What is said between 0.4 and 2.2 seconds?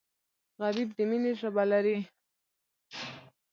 غریب د مینې ژبه لري